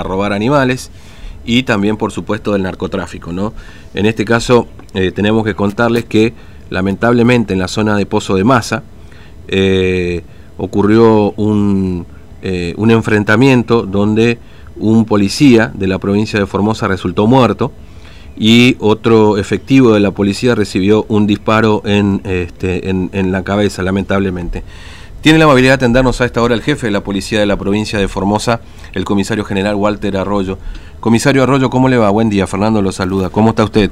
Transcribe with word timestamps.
a 0.00 0.02
robar 0.02 0.32
animales 0.32 0.90
y 1.44 1.62
también, 1.62 1.96
por 1.96 2.12
supuesto, 2.12 2.52
del 2.52 2.62
narcotráfico. 2.62 3.32
¿no? 3.32 3.54
En 3.94 4.06
este 4.06 4.24
caso, 4.24 4.68
eh, 4.94 5.12
tenemos 5.12 5.44
que 5.44 5.54
contarles 5.54 6.04
que, 6.04 6.34
lamentablemente, 6.70 7.54
en 7.54 7.58
la 7.58 7.68
zona 7.68 7.96
de 7.96 8.06
Pozo 8.06 8.36
de 8.36 8.44
Masa, 8.44 8.82
eh, 9.48 10.22
ocurrió 10.58 11.32
un, 11.32 12.06
eh, 12.42 12.74
un 12.76 12.90
enfrentamiento 12.90 13.82
donde 13.82 14.38
un 14.76 15.06
policía 15.06 15.72
de 15.74 15.86
la 15.86 15.98
provincia 15.98 16.38
de 16.38 16.46
Formosa 16.46 16.86
resultó 16.86 17.26
muerto 17.26 17.72
y 18.36 18.76
otro 18.78 19.38
efectivo 19.38 19.92
de 19.92 20.00
la 20.00 20.12
policía 20.12 20.54
recibió 20.54 21.04
un 21.08 21.26
disparo 21.26 21.82
en, 21.84 22.20
este, 22.24 22.90
en, 22.90 23.10
en 23.12 23.32
la 23.32 23.42
cabeza, 23.42 23.82
lamentablemente. 23.82 24.62
Tiene 25.20 25.38
la 25.38 25.46
amabilidad 25.46 25.72
de 25.72 25.76
atendernos 25.76 26.20
a 26.20 26.24
esta 26.24 26.40
hora 26.40 26.54
el 26.54 26.62
jefe 26.62 26.86
de 26.86 26.92
la 26.92 27.02
policía 27.02 27.40
de 27.40 27.46
la 27.46 27.56
provincia 27.56 27.98
de 27.98 28.06
Formosa, 28.06 28.60
el 28.92 29.04
comisario 29.04 29.44
general 29.44 29.74
Walter 29.74 30.16
Arroyo. 30.16 30.58
Comisario 31.00 31.42
Arroyo, 31.42 31.70
¿cómo 31.70 31.88
le 31.88 31.96
va? 31.96 32.08
Buen 32.10 32.30
día, 32.30 32.46
Fernando 32.46 32.80
lo 32.82 32.92
saluda. 32.92 33.28
¿Cómo 33.28 33.50
está 33.50 33.64
usted? 33.64 33.90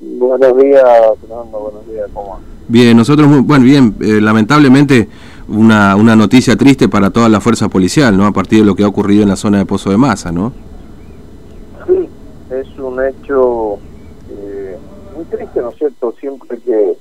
Buenos 0.00 0.56
días, 0.58 0.82
Fernando, 1.20 1.58
buenos 1.58 1.86
días, 1.88 2.06
¿cómo 2.12 2.38
Bien, 2.68 2.96
nosotros, 2.96 3.28
bueno, 3.44 3.64
bien, 3.64 3.96
eh, 4.00 4.20
lamentablemente 4.20 5.08
una, 5.48 5.96
una 5.96 6.14
noticia 6.14 6.54
triste 6.54 6.88
para 6.88 7.10
toda 7.10 7.28
la 7.28 7.40
fuerza 7.40 7.68
policial, 7.68 8.16
¿no? 8.16 8.26
A 8.26 8.32
partir 8.32 8.60
de 8.60 8.66
lo 8.66 8.74
que 8.74 8.84
ha 8.84 8.88
ocurrido 8.88 9.22
en 9.22 9.30
la 9.30 9.36
zona 9.36 9.58
de 9.58 9.64
Pozo 9.64 9.90
de 9.90 9.96
Masa, 9.96 10.30
¿no? 10.30 10.52
Sí, 11.86 12.08
es 12.50 12.78
un 12.78 13.02
hecho 13.02 13.78
eh, 14.30 14.76
muy 15.16 15.24
triste, 15.24 15.60
¿no 15.60 15.70
es 15.70 15.78
cierto? 15.78 16.14
Siempre 16.20 16.58
que 16.58 16.96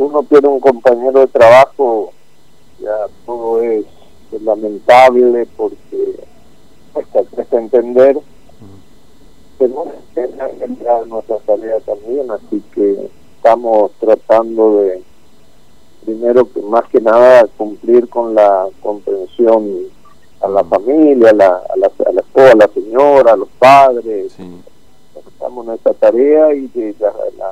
uno 0.00 0.22
pierde 0.22 0.48
un 0.48 0.60
compañero 0.60 1.20
de 1.20 1.26
trabajo, 1.26 2.12
ya 2.80 3.06
todo 3.26 3.62
es, 3.62 3.84
lamentable 4.42 5.46
porque 5.56 6.20
cuesta, 6.92 7.22
cuesta 7.24 7.58
entender, 7.58 8.16
pero 9.58 9.86
es 10.14 11.06
nuestra 11.08 11.36
tarea 11.38 11.80
también, 11.80 12.30
así 12.30 12.62
que 12.72 13.10
estamos 13.36 13.90
tratando 13.98 14.80
de, 14.80 15.02
primero 16.04 16.50
que 16.50 16.62
más 16.62 16.88
que 16.88 17.00
nada, 17.00 17.46
cumplir 17.58 18.08
con 18.08 18.34
la 18.34 18.68
comprensión 18.82 19.68
a 20.40 20.48
la 20.48 20.64
familia, 20.64 21.30
a 21.30 21.34
la, 21.34 21.48
a 21.48 21.76
la, 21.76 21.90
a 22.06 22.12
la 22.12 22.20
esposa, 22.20 22.52
a 22.52 22.56
la 22.56 22.68
señora, 22.68 23.32
a 23.32 23.36
los 23.36 23.48
padres. 23.58 24.34
Estamos 25.28 25.66
en 25.66 25.74
esta 25.74 25.92
tarea 25.92 26.54
y 26.54 26.68
de 26.68 26.94
la 27.00 27.49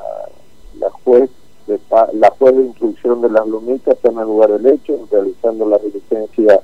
de 3.28 3.34
las 3.34 3.46
lomitas 3.46 3.96
está 3.96 4.08
en 4.10 4.18
el 4.18 4.24
lugar 4.24 4.50
del 4.52 4.74
hecho, 4.74 4.98
realizando 5.10 5.68
la 5.68 5.78
diligencia 5.78 6.60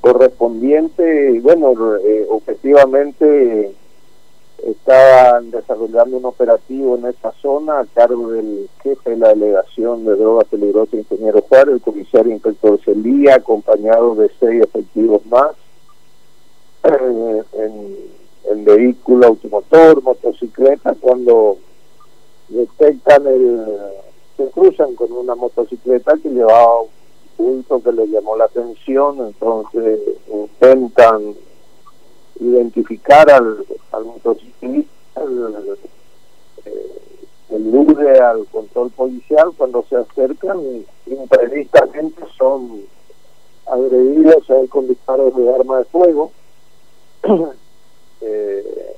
correspondiente. 0.00 1.32
Y 1.32 1.40
bueno, 1.40 1.74
eh, 1.96 2.26
objetivamente 2.28 3.74
estaban 4.64 5.50
desarrollando 5.50 6.16
un 6.16 6.24
operativo 6.24 6.96
en 6.96 7.06
esa 7.06 7.32
zona 7.42 7.80
a 7.80 7.86
cargo 7.86 8.30
del 8.30 8.68
jefe 8.82 9.10
de 9.10 9.16
la 9.16 9.28
delegación 9.28 10.04
de 10.04 10.16
drogas 10.16 10.46
peligrosas, 10.48 10.94
ingeniero 10.94 11.42
Juárez, 11.42 11.74
el 11.74 11.80
comisario 11.80 12.32
inspector 12.32 12.80
Celía, 12.84 13.36
acompañado 13.36 14.14
de 14.14 14.30
seis 14.40 14.62
efectivos 14.62 15.24
más, 15.26 15.52
eh, 16.84 17.42
en, 17.52 17.96
en 18.50 18.64
vehículo 18.64 19.26
automotor, 19.26 20.02
motocicleta, 20.02 20.94
cuando 21.00 21.58
detectan 22.48 23.26
el 23.26 23.66
se 24.36 24.50
cruzan 24.50 24.94
con 24.94 25.12
una 25.12 25.34
motocicleta 25.34 26.14
que 26.22 26.28
llevaba 26.28 26.82
un 26.82 26.88
punto 27.36 27.82
que 27.82 27.92
le 27.92 28.06
llamó 28.08 28.36
la 28.36 28.44
atención 28.44 29.18
entonces 29.26 30.00
intentan 30.32 31.34
identificar 32.40 33.30
al, 33.30 33.64
al 33.92 34.04
motociclista 34.04 35.22
el, 35.22 35.78
eh, 36.64 38.20
al 38.20 38.46
control 38.46 38.90
policial 38.90 39.52
cuando 39.56 39.84
se 39.88 39.96
acercan 39.96 40.60
imprevistamente 41.06 42.22
son 42.36 42.82
agredidos 43.66 44.48
ahí 44.50 44.68
con 44.68 44.86
disparos 44.86 45.34
de 45.36 45.54
arma 45.54 45.78
de 45.78 45.84
fuego. 45.86 46.32
Eh, 48.22 48.96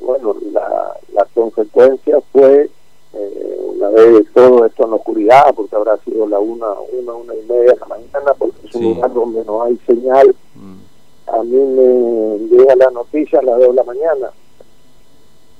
bueno 0.00 0.34
la, 0.50 0.96
la 1.12 1.26
consecuencia 1.34 2.18
fue 2.32 2.70
eh, 3.16 3.60
una 3.76 3.88
vez 3.88 4.26
todo 4.32 4.64
esto 4.64 4.84
en 4.84 4.90
la 4.90 4.96
oscuridad, 4.96 5.54
porque 5.54 5.76
habrá 5.76 5.96
sido 5.98 6.26
la 6.26 6.38
una, 6.38 6.66
una, 6.92 7.12
una 7.12 7.34
y 7.34 7.42
media 7.48 7.72
de 7.72 7.80
la 7.80 7.86
mañana, 7.86 8.34
porque 8.38 8.66
es 8.66 8.74
un 8.74 8.84
lugar 8.84 9.12
donde 9.12 9.44
no 9.44 9.62
hay 9.62 9.78
señal. 9.86 10.34
Mm. 10.54 10.74
A 11.26 11.42
mí 11.42 11.56
me 11.56 12.38
llega 12.48 12.76
la 12.76 12.90
noticia 12.90 13.38
a 13.38 13.42
las 13.42 13.58
dos 13.58 13.68
de 13.68 13.74
la 13.74 13.84
mañana. 13.84 14.30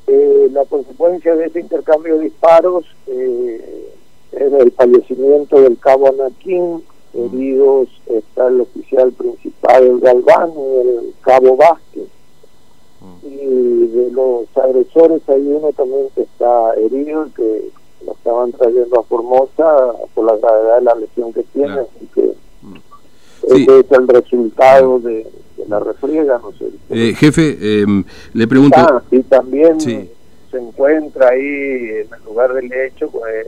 Eh, 0.07 0.49
la 0.53 0.65
consecuencia 0.67 1.35
de 1.35 1.47
ese 1.47 1.61
intercambio 1.61 2.19
de 2.19 2.25
disparos 2.25 2.85
eh, 3.07 3.93
es 4.33 4.53
el 4.53 4.73
fallecimiento 4.73 5.61
del 5.61 5.79
cabo 5.79 6.09
Anaquín, 6.09 6.83
mm. 7.13 7.19
heridos 7.19 7.89
está 8.07 8.49
el 8.49 8.61
oficial 8.61 9.13
principal 9.13 10.01
Galván 10.01 10.53
y 10.57 10.89
el 10.89 11.15
cabo 11.23 11.57
Vázquez 11.57 11.84
y 13.45 13.87
de 13.89 14.11
los 14.13 14.45
agresores 14.57 15.23
hay 15.29 15.43
uno 15.47 15.73
también 15.73 16.07
que 16.15 16.23
está 16.23 16.75
herido 16.75 17.29
que 17.35 17.71
lo 18.05 18.13
estaban 18.13 18.53
trayendo 18.53 19.01
a 19.01 19.03
Formosa 19.05 19.93
por 20.15 20.27
la 20.27 20.37
gravedad 20.37 20.79
de 20.79 20.85
la 20.85 20.95
lesión 20.95 21.33
que 21.33 21.43
tiene 21.45 21.73
así 21.73 22.09
que 22.15 22.33
mm. 22.63 23.55
ese 23.55 23.81
es 23.81 23.93
el 23.93 24.09
resultado 24.09 24.99
de, 25.01 25.27
la 25.69 25.81
refriega 25.81 26.39
no 26.39 26.53
sé 26.53 26.69
eh, 26.91 27.15
jefe 27.17 27.81
em, 27.81 28.05
le 28.33 28.47
pregunto 28.47 28.79
ah, 28.79 29.03
y 29.11 29.21
también 29.23 29.81
se 29.81 30.09
encuentra 30.53 31.29
ahí 31.29 31.41
en 31.41 32.15
el 32.15 32.25
lugar 32.27 32.53
del 32.55 32.73
hecho 32.73 33.09
pues 33.11 33.47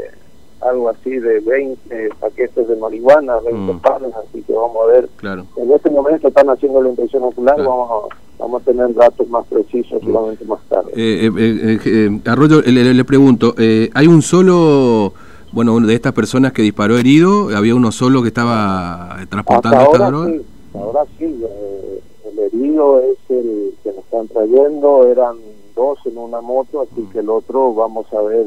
algo 0.61 0.89
así 0.89 1.11
de 1.11 1.41
20 1.41 2.09
paquetes 2.19 2.69
de 2.69 2.77
marihuana 2.77 3.39
20 3.41 3.73
mm. 3.73 3.81
panes 3.81 4.13
así 4.15 4.43
que 4.43 4.53
vamos 4.53 4.77
a 4.83 4.93
ver 4.93 5.09
claro. 5.17 5.47
en 5.57 5.73
este 5.73 5.91
momento 5.91 6.28
están 6.28 6.49
haciendo 6.49 6.83
la 6.83 6.89
impresión 6.91 7.23
ocular 7.23 7.57
vamos 7.59 8.11
a 8.11 8.26
vamos 8.47 8.62
a 8.62 8.65
tener 8.65 8.95
datos 8.95 9.29
más 9.29 9.45
precisos 9.49 10.01
solamente 10.03 10.45
más 10.45 10.61
tarde. 10.69 10.93
Eh, 10.95 11.31
eh, 11.37 11.79
eh, 11.84 12.21
Arroyo, 12.27 12.62
le, 12.62 13.05
pregunto, 13.05 13.55
¿hay 13.59 14.07
un 14.07 14.23
solo, 14.23 15.12
bueno, 15.53 15.79
de 15.81 15.95
estas 15.95 16.12
personas 16.12 16.53
que 16.53 16.62
disparó 16.62 16.97
herido, 16.97 17.49
había 17.57 17.75
uno 17.75 17.91
solo 17.91 18.23
que 18.23 18.29
estaba 18.29 19.17
transportando 19.29 19.81
esta 19.81 20.09
droga? 20.09 20.31
Sí, 20.31 20.43
ahora 20.75 21.01
sí, 21.19 21.25
el 21.25 22.39
herido 22.39 23.01
es 23.01 23.19
el 23.31 23.75
que 23.83 23.91
nos 23.91 24.05
están 24.05 24.29
trayendo, 24.29 25.07
eran 25.09 25.37
dos 25.75 25.99
en 26.07 26.17
una 26.17 26.41
moto, 26.41 26.83
así 26.83 27.01
mm. 27.01 27.11
que 27.11 27.19
el 27.19 27.28
otro 27.28 27.75
vamos 27.75 28.07
a 28.13 28.23
ver 28.23 28.47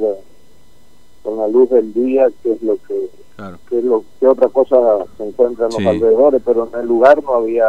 con 1.24 1.38
la 1.38 1.48
luz 1.50 1.70
del 1.70 1.94
día 1.94 2.30
qué 2.42 2.54
es 2.54 2.64
lo 2.64 2.78
que 2.88 3.10
qué 3.70 3.80
es 3.80 3.84
lo 3.84 4.04
qué 4.20 4.28
otra 4.28 4.48
cosa 4.50 4.78
se 5.18 5.28
encuentra 5.28 5.68
en 5.68 5.72
los 5.72 5.94
alrededores, 5.94 6.42
pero 6.46 6.70
en 6.72 6.80
el 6.80 6.88
lugar 6.88 7.22
no 7.24 7.36
había 7.36 7.68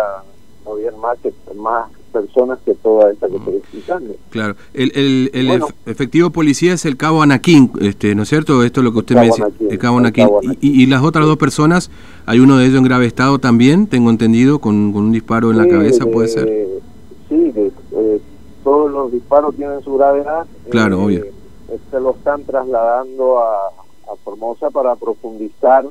no 0.64 0.72
había 0.72 0.92
más 0.92 1.18
que 1.18 1.32
más 1.54 1.90
personas 2.10 2.58
que 2.64 2.74
toda 2.74 3.10
esta 3.10 3.28
que 3.28 3.36
estoy 3.36 3.56
explicando. 3.56 4.14
Claro, 4.30 4.56
el, 4.74 4.92
el, 4.94 5.30
el 5.32 5.62
efectivo 5.86 6.30
policía 6.30 6.74
es 6.74 6.84
el 6.84 6.96
cabo 6.96 7.22
Anaquín, 7.22 7.70
este, 7.80 8.14
¿no 8.14 8.22
es 8.22 8.28
cierto? 8.28 8.62
Esto 8.62 8.80
es 8.80 8.84
lo 8.84 8.92
que 8.92 8.98
usted 8.98 9.16
me 9.16 9.26
dice, 9.26 9.42
el 9.68 9.78
cabo 9.78 9.98
Anaquín. 9.98 10.28
Y, 10.60 10.82
y, 10.82 10.86
las 10.86 11.02
otras 11.02 11.26
dos 11.26 11.38
personas, 11.38 11.90
hay 12.26 12.40
uno 12.40 12.58
de 12.58 12.66
ellos 12.66 12.78
en 12.78 12.84
grave 12.84 13.06
estado 13.06 13.38
también, 13.38 13.86
tengo 13.86 14.10
entendido, 14.10 14.58
con, 14.58 14.92
con 14.92 15.04
un 15.04 15.12
disparo 15.12 15.50
en 15.50 15.58
la 15.58 15.68
cabeza, 15.68 16.06
¿puede 16.06 16.28
ser? 16.28 16.68
Sí, 17.28 17.52
eh, 17.56 18.20
todos 18.64 18.90
los 18.90 19.12
disparos 19.12 19.54
tienen 19.56 19.82
su 19.82 19.94
gravedad. 19.94 20.46
Claro, 20.68 21.00
eh, 21.00 21.04
obvio. 21.04 21.24
Se 21.90 22.00
lo 22.00 22.10
están 22.10 22.42
trasladando 22.44 23.38
a, 23.38 23.68
a 24.12 24.16
Formosa 24.24 24.70
para 24.70 24.96
profundizar 24.96 25.86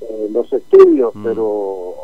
eh, 0.00 0.28
los 0.32 0.52
estudios, 0.52 1.14
mm. 1.14 1.24
pero 1.24 1.94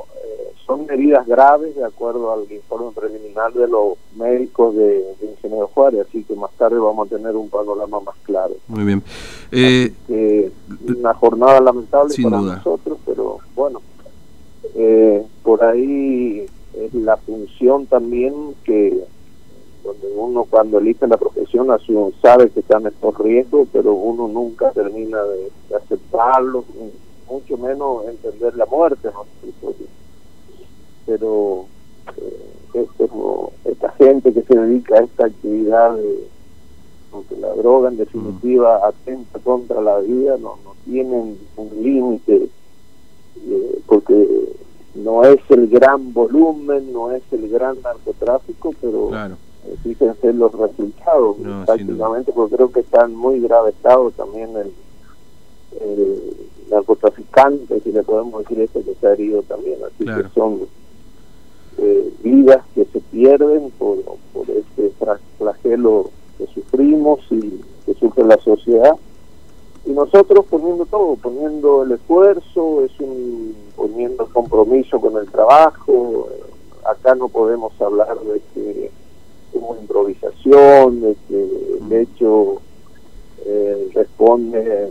son 0.68 0.86
heridas 0.90 1.26
graves 1.26 1.74
de 1.74 1.84
acuerdo 1.84 2.30
al 2.30 2.52
informe 2.52 2.92
preliminar 2.94 3.54
de 3.54 3.66
los 3.66 3.94
médicos 4.16 4.76
de, 4.76 5.02
Ingeniero 5.22 5.68
Juárez, 5.68 6.06
así 6.06 6.22
que 6.24 6.34
más 6.34 6.50
tarde 6.58 6.78
vamos 6.78 7.06
a 7.06 7.16
tener 7.16 7.34
un 7.34 7.48
panorama 7.48 8.00
más 8.00 8.16
claro. 8.22 8.54
Muy 8.68 8.84
bien. 8.84 9.02
Eh, 9.50 10.52
una 10.86 11.14
jornada 11.14 11.60
lamentable 11.62 12.14
para 12.22 12.40
nosotros, 12.42 12.98
pero 13.06 13.38
bueno, 13.56 13.80
eh, 14.74 15.24
por 15.42 15.64
ahí 15.64 16.46
es 16.74 16.94
la 16.94 17.16
función 17.16 17.86
también 17.86 18.34
que 18.64 19.04
donde 19.82 20.06
uno 20.16 20.44
cuando 20.44 20.78
elige 20.78 21.06
la 21.06 21.16
profesión 21.16 21.68
sabe 22.20 22.50
que 22.50 22.60
están 22.60 22.86
estos 22.86 23.16
riesgos, 23.16 23.68
pero 23.72 23.94
uno 23.94 24.28
nunca 24.28 24.70
termina 24.72 25.22
de, 25.22 25.50
aceptarlos, 25.74 26.66
mucho 27.26 27.56
menos 27.56 28.06
entender 28.06 28.54
la 28.54 28.66
muerte. 28.66 29.08
¿no? 29.14 29.24
pero 31.08 31.64
eh, 32.18 32.86
esta 33.64 33.90
gente 33.92 34.32
que 34.34 34.42
se 34.42 34.58
dedica 34.78 34.96
a 34.98 35.04
esta 35.04 35.26
actividad 35.26 35.96
de 35.96 37.36
la 37.40 37.54
droga 37.54 37.88
en 37.88 37.96
definitiva 37.96 38.86
atenta 38.86 39.38
contra 39.40 39.80
la 39.80 39.98
vida 39.98 40.36
no, 40.38 40.58
no 40.64 40.74
tienen 40.84 41.38
un 41.56 41.82
límite 41.82 42.48
eh, 43.46 43.78
porque 43.86 44.28
no 44.94 45.24
es 45.24 45.38
el 45.50 45.68
gran 45.68 46.12
volumen, 46.12 46.92
no 46.92 47.12
es 47.12 47.22
el 47.32 47.48
gran 47.48 47.80
narcotráfico, 47.82 48.74
pero 48.80 49.08
Claro. 49.08 49.36
eh, 49.66 49.76
fíjense 49.82 50.32
los 50.32 50.52
resultados 50.52 51.38
No, 51.38 51.64
prácticamente, 51.64 52.32
porque 52.32 52.56
creo 52.56 52.72
que 52.72 52.80
está 52.80 53.04
en 53.04 53.14
muy 53.14 53.40
grave 53.40 53.70
estado 53.70 54.10
también 54.10 54.50
el, 54.56 54.72
el 55.80 56.36
narcotraficante, 56.70 57.80
si 57.80 57.92
le 57.92 58.02
podemos 58.02 58.42
decir 58.42 58.60
eso, 58.60 58.84
que 58.84 58.94
se 59.00 59.06
ha 59.06 59.12
herido 59.12 59.42
también. 59.42 59.78
Así 59.84 60.04
Claro. 60.04 60.22
que 60.24 60.28
son 60.34 60.58
eh, 61.78 62.12
vidas 62.22 62.64
que 62.74 62.84
se 62.86 63.00
pierden 63.00 63.70
por, 63.78 63.98
por 64.32 64.50
este 64.50 64.92
flagelo 65.38 66.10
que 66.36 66.46
sufrimos 66.48 67.20
y 67.30 67.60
que 67.86 67.94
sufre 67.94 68.24
la 68.24 68.38
sociedad. 68.38 68.96
Y 69.86 69.90
nosotros 69.92 70.44
poniendo 70.50 70.86
todo, 70.86 71.16
poniendo 71.16 71.84
el 71.84 71.92
esfuerzo, 71.92 72.84
es 72.84 72.90
un 73.00 73.54
poniendo 73.76 74.24
el 74.24 74.32
compromiso 74.32 75.00
con 75.00 75.16
el 75.16 75.30
trabajo. 75.30 76.28
Acá 76.84 77.14
no 77.14 77.28
podemos 77.28 77.72
hablar 77.80 78.18
de 78.20 78.40
que 78.54 78.90
hubo 79.52 79.76
improvisación, 79.80 81.00
de 81.00 81.16
que 81.28 81.78
el 81.80 81.92
hecho 81.92 82.60
eh, 83.46 83.88
responde 83.94 84.90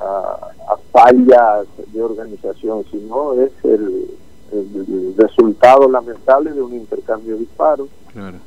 a 0.00 0.76
fallas 0.92 1.66
de 1.92 2.02
organización, 2.02 2.84
sino 2.90 3.34
es 3.34 3.50
el, 3.64 4.10
el 4.52 5.14
resultado 5.16 5.90
lamentable 5.90 6.52
de 6.52 6.62
un 6.62 6.74
intercambio 6.74 7.34
de 7.34 7.40
disparos. 7.40 7.88
Claro. 8.12 8.38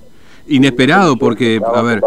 Inesperado 0.48 1.18
porque, 1.18 1.62
a 1.64 1.82
ver, 1.84 2.02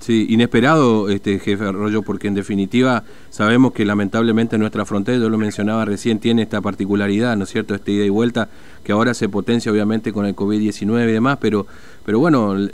sí, 0.00 0.26
inesperado, 0.28 1.08
este 1.08 1.38
jefe 1.38 1.64
Arroyo, 1.64 2.02
porque 2.02 2.28
en 2.28 2.34
definitiva 2.34 3.04
sabemos 3.30 3.72
que 3.72 3.86
lamentablemente 3.86 4.58
nuestra 4.58 4.84
frontera, 4.84 5.18
yo 5.18 5.30
lo 5.30 5.38
mencionaba 5.38 5.86
recién, 5.86 6.18
tiene 6.18 6.42
esta 6.42 6.60
particularidad, 6.60 7.36
¿no 7.36 7.44
es 7.44 7.50
cierto?, 7.50 7.74
este 7.74 7.92
ida 7.92 8.04
y 8.04 8.10
vuelta, 8.10 8.50
que 8.84 8.92
ahora 8.92 9.14
se 9.14 9.30
potencia 9.30 9.72
obviamente 9.72 10.12
con 10.12 10.26
el 10.26 10.36
COVID-19 10.36 11.08
y 11.08 11.12
demás, 11.12 11.38
pero, 11.40 11.66
pero 12.04 12.18
bueno, 12.18 12.54
eh, 12.58 12.68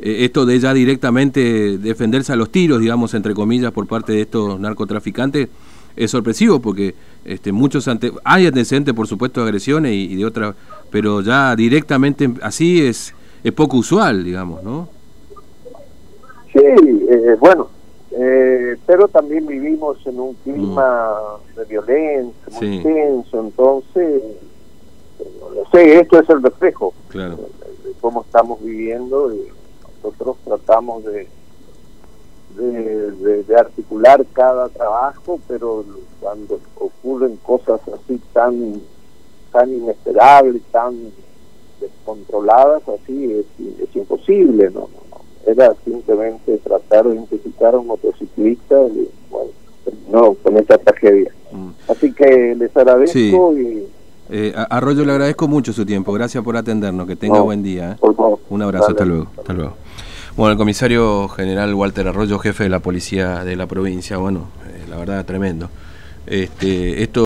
eh, 0.00 0.24
esto 0.24 0.46
de 0.46 0.58
ya 0.58 0.72
directamente 0.72 1.76
defenderse 1.76 2.32
a 2.32 2.36
los 2.36 2.50
tiros, 2.50 2.80
digamos, 2.80 3.12
entre 3.12 3.34
comillas, 3.34 3.70
por 3.72 3.86
parte 3.86 4.12
de 4.12 4.22
estos 4.22 4.58
narcotraficantes, 4.58 5.48
es 5.96 6.10
sorpresivo 6.10 6.60
porque 6.60 6.94
este, 7.24 7.52
muchos 7.52 7.86
ante 7.88 8.12
hay 8.24 8.46
antecedentes, 8.46 8.94
por 8.94 9.06
supuesto, 9.06 9.40
de 9.40 9.46
agresiones 9.46 9.92
y, 9.92 10.12
y 10.12 10.16
de 10.16 10.24
otras, 10.24 10.54
pero 10.90 11.20
ya 11.20 11.54
directamente 11.56 12.30
así 12.42 12.84
es, 12.84 13.14
es 13.44 13.52
poco 13.52 13.76
usual, 13.78 14.24
digamos, 14.24 14.62
¿no? 14.62 14.88
Sí, 16.52 16.58
eh, 16.60 17.36
bueno, 17.40 17.68
eh, 18.10 18.76
pero 18.86 19.08
también 19.08 19.46
vivimos 19.46 19.96
en 20.06 20.20
un 20.20 20.34
clima 20.44 21.10
de 21.56 21.64
violencia 21.64 22.32
muy 22.50 22.60
Sí. 22.78 22.82
tenso, 22.82 23.40
entonces, 23.40 24.22
eh, 25.20 25.26
no 25.56 25.70
sé, 25.70 25.98
esto 26.00 26.18
es 26.20 26.28
el 26.28 26.42
reflejo 26.42 26.92
Claro. 27.08 27.36
de 27.84 27.92
cómo 28.02 28.22
estamos 28.22 28.62
viviendo 28.62 29.32
y 29.34 29.40
nosotros 30.02 30.36
tratamos 30.44 31.04
de, 31.04 31.26
de, 32.56 33.10
de- 33.12 33.42
de 33.44 33.56
articular 33.56 34.24
cada 34.32 34.68
trabajo, 34.68 35.38
pero 35.48 35.84
cuando 36.20 36.58
ocurren 36.78 37.36
cosas 37.36 37.80
así 37.88 38.20
tan 38.32 38.80
tan 39.52 39.70
inesperables, 39.72 40.62
tan 40.70 40.94
descontroladas, 41.80 42.82
así 42.88 43.32
es, 43.32 43.46
es 43.82 43.96
imposible, 43.96 44.70
¿no? 44.70 44.88
Era 45.46 45.74
simplemente 45.84 46.56
tratar 46.58 47.06
de 47.08 47.14
identificar 47.16 47.74
a 47.74 47.78
un 47.78 47.88
motociclista 47.88 48.76
y, 48.88 49.08
bueno, 49.30 49.50
no 50.10 50.34
con 50.34 50.56
esta 50.56 50.78
tragedia. 50.78 51.32
Mm. 51.50 51.68
Así 51.88 52.12
que 52.12 52.54
les 52.56 52.74
agradezco 52.76 53.58
y, 53.58 53.86
Eh, 54.30 54.54
Arroyo, 54.70 55.04
le 55.04 55.12
agradezco 55.12 55.46
mucho 55.48 55.72
su 55.74 55.84
tiempo. 55.84 56.12
Gracias 56.12 56.42
por 56.42 56.56
atendernos. 56.56 57.06
Que 57.06 57.16
tenga 57.16 57.38
No. 57.38 57.44
buen 57.44 57.62
día. 57.62 57.92
¿eh? 57.92 57.96
por 58.00 58.14
favor, 58.14 58.38
Un 58.48 58.62
abrazo. 58.62 58.84
Dale. 58.86 58.92
Hasta 58.94 59.04
luego. 59.04 59.26
Hasta 59.36 59.52
luego. 59.52 59.74
Bueno, 60.34 60.52
el 60.52 60.56
comisario 60.56 61.28
general 61.28 61.74
Walter 61.74 62.08
Arroyo, 62.08 62.38
jefe 62.38 62.64
de 62.64 62.70
la 62.70 62.78
policía 62.78 63.44
de 63.44 63.54
la 63.54 63.66
provincia. 63.66 64.16
Bueno, 64.16 64.46
eh, 64.66 64.86
la 64.88 64.96
verdad, 64.96 65.26
tremendo. 65.26 65.68
Este, 66.26 67.02
esto 67.02 67.20